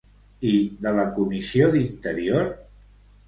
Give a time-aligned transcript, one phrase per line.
[0.51, 0.53] I
[0.85, 2.49] de la Comissió d'Interior?